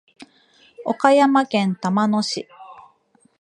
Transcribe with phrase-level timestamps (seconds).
[0.83, 2.47] 岡山県玉野市